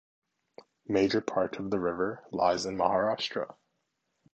Major 0.87 1.21
part 1.21 1.57
of 1.59 1.69
the 1.69 1.79
river 1.79 2.23
lies 2.31 2.65
in 2.65 2.75
Maharashtra. 2.75 3.55